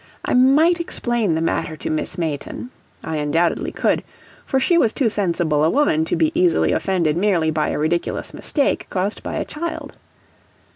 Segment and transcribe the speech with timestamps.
[0.25, 2.71] I might explain the matter to Miss Mayton
[3.03, 4.03] I undoubtedly could,
[4.47, 8.33] for she was too sensible a woman to be easily offended merely by a ridiculous
[8.33, 9.97] mistake, caused by a child.